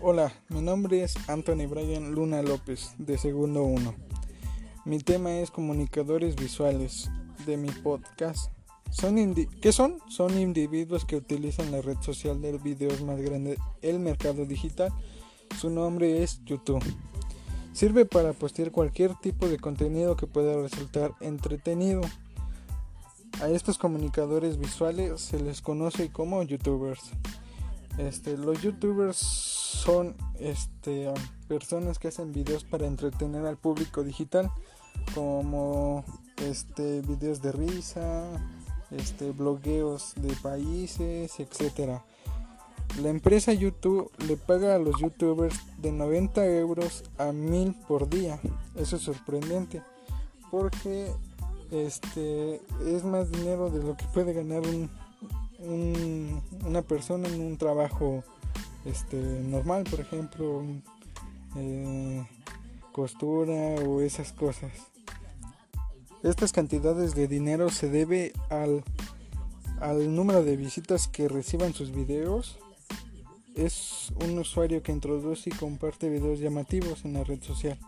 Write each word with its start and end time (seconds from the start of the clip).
Hola, 0.00 0.32
mi 0.48 0.60
nombre 0.60 1.02
es 1.02 1.16
Anthony 1.28 1.66
Brian 1.68 2.12
Luna 2.12 2.40
López, 2.40 2.94
de 2.98 3.18
segundo 3.18 3.64
1. 3.64 3.96
Mi 4.84 5.00
tema 5.00 5.40
es 5.40 5.50
comunicadores 5.50 6.36
visuales 6.36 7.10
de 7.46 7.56
mi 7.56 7.68
podcast. 7.68 8.52
Son 8.92 9.34
¿Qué 9.60 9.72
son? 9.72 9.98
Son 10.08 10.38
individuos 10.38 11.04
que 11.04 11.16
utilizan 11.16 11.72
la 11.72 11.82
red 11.82 11.96
social 12.00 12.40
de 12.40 12.56
videos 12.58 13.02
más 13.02 13.20
grande 13.20 13.58
el 13.82 13.98
mercado 13.98 14.46
digital. 14.46 14.92
Su 15.58 15.68
nombre 15.68 16.22
es 16.22 16.44
YouTube. 16.44 16.84
Sirve 17.72 18.04
para 18.04 18.34
postear 18.34 18.70
cualquier 18.70 19.16
tipo 19.16 19.48
de 19.48 19.58
contenido 19.58 20.14
que 20.14 20.28
pueda 20.28 20.62
resultar 20.62 21.12
entretenido. 21.20 22.02
A 23.42 23.48
estos 23.48 23.78
comunicadores 23.78 24.58
visuales 24.58 25.20
se 25.20 25.40
les 25.40 25.60
conoce 25.60 26.12
como 26.12 26.40
youtubers. 26.44 27.10
Este, 27.98 28.36
los 28.36 28.62
youtubers 28.62 29.57
son 29.68 30.16
este, 30.38 31.12
personas 31.46 31.98
que 31.98 32.08
hacen 32.08 32.32
videos 32.32 32.64
para 32.64 32.86
entretener 32.86 33.44
al 33.46 33.58
público 33.58 34.02
digital, 34.02 34.50
como 35.14 36.04
este, 36.42 37.02
videos 37.02 37.42
de 37.42 37.52
risa, 37.52 38.24
este, 38.90 39.30
blogueos 39.32 40.14
de 40.16 40.34
países, 40.36 41.38
etc. 41.38 42.00
La 43.02 43.10
empresa 43.10 43.52
YouTube 43.52 44.10
le 44.26 44.36
paga 44.36 44.74
a 44.74 44.78
los 44.78 44.98
youtubers 45.00 45.60
de 45.76 45.92
90 45.92 46.46
euros 46.46 47.04
a 47.18 47.32
1000 47.32 47.74
por 47.86 48.08
día. 48.08 48.40
Eso 48.74 48.96
es 48.96 49.02
sorprendente 49.02 49.82
porque 50.50 51.12
este 51.70 52.62
es 52.86 53.04
más 53.04 53.30
dinero 53.30 53.68
de 53.68 53.82
lo 53.82 53.96
que 53.98 54.06
puede 54.14 54.32
ganar 54.32 54.62
un, 54.62 56.40
una 56.64 56.80
persona 56.80 57.28
en 57.28 57.42
un 57.42 57.58
trabajo 57.58 58.24
este, 58.84 59.16
normal, 59.16 59.84
por 59.84 60.00
ejemplo, 60.00 60.64
eh, 61.56 62.24
costura 62.92 63.76
o 63.86 64.00
esas 64.00 64.32
cosas. 64.32 64.72
Estas 66.22 66.52
cantidades 66.52 67.14
de 67.14 67.28
dinero 67.28 67.70
se 67.70 67.88
debe 67.88 68.32
al, 68.50 68.82
al 69.80 70.14
número 70.14 70.42
de 70.42 70.56
visitas 70.56 71.06
que 71.06 71.28
reciban 71.28 71.74
sus 71.74 71.92
videos. 71.92 72.58
Es 73.54 74.12
un 74.24 74.38
usuario 74.38 74.82
que 74.82 74.92
introduce 74.92 75.50
y 75.50 75.52
comparte 75.52 76.08
videos 76.08 76.40
llamativos 76.40 77.04
en 77.04 77.14
la 77.14 77.24
red 77.24 77.42
social. 77.42 77.78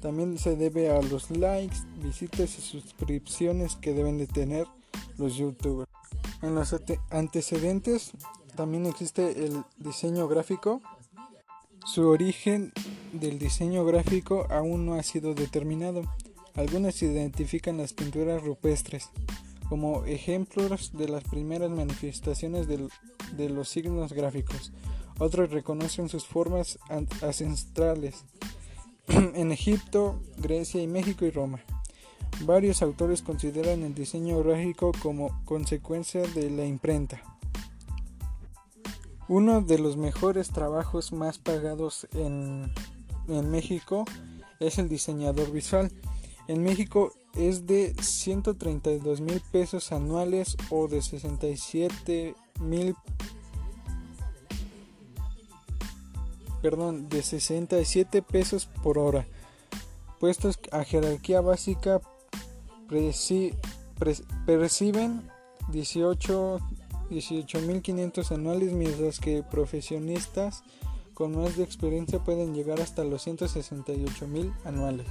También 0.00 0.38
se 0.38 0.56
debe 0.56 0.90
a 0.90 1.02
los 1.02 1.30
likes, 1.30 1.76
visitas 2.02 2.58
y 2.58 2.62
suscripciones 2.62 3.76
que 3.76 3.94
deben 3.94 4.18
de 4.18 4.26
tener 4.26 4.66
los 5.16 5.36
youtubers. 5.36 5.90
En 6.42 6.54
los 6.54 6.74
antecedentes 7.10 8.12
también 8.58 8.86
existe 8.86 9.46
el 9.46 9.62
diseño 9.76 10.26
gráfico. 10.26 10.82
Su 11.86 12.08
origen 12.08 12.72
del 13.12 13.38
diseño 13.38 13.84
gráfico 13.84 14.48
aún 14.50 14.84
no 14.84 14.94
ha 14.94 15.04
sido 15.04 15.32
determinado. 15.32 16.02
Algunos 16.56 17.00
identifican 17.00 17.76
las 17.76 17.92
pinturas 17.92 18.42
rupestres 18.42 19.10
como 19.68 20.04
ejemplos 20.06 20.90
de 20.92 21.08
las 21.08 21.22
primeras 21.22 21.70
manifestaciones 21.70 22.66
de 22.66 23.48
los 23.48 23.68
signos 23.68 24.12
gráficos. 24.12 24.72
Otros 25.20 25.50
reconocen 25.50 26.08
sus 26.08 26.26
formas 26.26 26.80
ancestrales 26.88 28.24
en 29.06 29.52
Egipto, 29.52 30.20
Grecia 30.36 30.82
y 30.82 30.88
México 30.88 31.24
y 31.24 31.30
Roma. 31.30 31.60
Varios 32.40 32.82
autores 32.82 33.22
consideran 33.22 33.84
el 33.84 33.94
diseño 33.94 34.42
gráfico 34.42 34.90
como 35.00 35.44
consecuencia 35.44 36.22
de 36.22 36.50
la 36.50 36.64
imprenta. 36.64 37.37
Uno 39.28 39.60
de 39.60 39.78
los 39.78 39.96
mejores 39.96 40.48
trabajos 40.50 41.12
más 41.12 41.38
pagados 41.38 42.08
en, 42.12 42.72
México 43.26 44.06
es 44.58 44.78
el 44.78 44.88
diseñador 44.88 45.52
visual. 45.52 45.92
En 46.46 46.62
México 46.62 47.12
es 47.34 47.66
de 47.66 47.94
132 48.00 49.20
mil 49.20 49.42
pesos 49.52 49.92
anuales 49.92 50.56
o 50.70 50.88
de 50.88 51.02
67 51.02 52.34
mil 52.60 52.96
perdón 56.62 57.08
de 57.08 57.22
67 57.22 58.22
pesos 58.22 58.66
por 58.82 58.98
hora 58.98 59.26
puestos 60.18 60.58
a 60.72 60.82
jerarquía 60.82 61.40
básica 61.40 62.00
perciben 64.46 65.30
18 65.70 66.60
18.500 67.10 68.32
anuales, 68.32 68.72
mientras 68.72 69.20
que 69.20 69.42
profesionistas 69.42 70.62
con 71.14 71.36
más 71.36 71.56
de 71.56 71.64
experiencia 71.64 72.20
pueden 72.20 72.54
llegar 72.54 72.80
hasta 72.80 73.04
los 73.04 73.26
168.000 73.26 74.52
anuales. 74.64 75.06